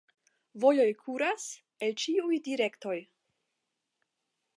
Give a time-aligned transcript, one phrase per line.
[0.61, 1.45] Vojoj kuras
[1.87, 2.97] el ĉiuj direktoj.